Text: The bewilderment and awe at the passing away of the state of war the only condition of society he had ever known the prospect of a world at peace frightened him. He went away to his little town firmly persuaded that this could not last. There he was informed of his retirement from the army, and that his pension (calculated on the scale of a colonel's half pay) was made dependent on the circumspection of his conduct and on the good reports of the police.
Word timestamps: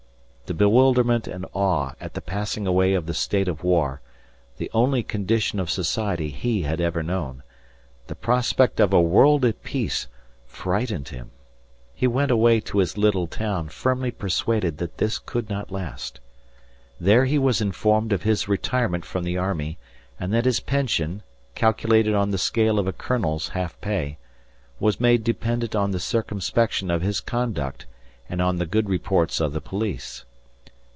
The 0.47 0.55
bewilderment 0.57 1.29
and 1.29 1.45
awe 1.53 1.93
at 2.01 2.13
the 2.13 2.19
passing 2.19 2.67
away 2.67 2.93
of 2.93 3.05
the 3.05 3.13
state 3.13 3.47
of 3.47 3.63
war 3.63 4.01
the 4.57 4.69
only 4.73 5.01
condition 5.01 5.61
of 5.61 5.71
society 5.71 6.27
he 6.29 6.63
had 6.63 6.81
ever 6.81 7.01
known 7.01 7.41
the 8.07 8.15
prospect 8.15 8.81
of 8.81 8.91
a 8.91 8.99
world 8.99 9.45
at 9.45 9.63
peace 9.63 10.07
frightened 10.45 11.07
him. 11.07 11.31
He 11.93 12.05
went 12.05 12.31
away 12.31 12.59
to 12.59 12.79
his 12.79 12.97
little 12.97 13.27
town 13.27 13.69
firmly 13.69 14.11
persuaded 14.11 14.77
that 14.79 14.97
this 14.97 15.19
could 15.19 15.49
not 15.49 15.71
last. 15.71 16.19
There 16.99 17.23
he 17.23 17.39
was 17.39 17.61
informed 17.61 18.11
of 18.11 18.23
his 18.23 18.49
retirement 18.49 19.05
from 19.05 19.23
the 19.23 19.37
army, 19.37 19.77
and 20.19 20.33
that 20.33 20.43
his 20.43 20.59
pension 20.59 21.23
(calculated 21.55 22.13
on 22.13 22.31
the 22.31 22.37
scale 22.37 22.77
of 22.77 22.87
a 22.87 22.91
colonel's 22.91 23.47
half 23.47 23.79
pay) 23.79 24.17
was 24.81 24.99
made 24.99 25.23
dependent 25.23 25.77
on 25.77 25.91
the 25.91 25.97
circumspection 26.01 26.91
of 26.91 27.01
his 27.01 27.21
conduct 27.21 27.85
and 28.27 28.41
on 28.41 28.57
the 28.57 28.65
good 28.65 28.89
reports 28.89 29.39
of 29.39 29.53
the 29.53 29.61
police. 29.61 30.25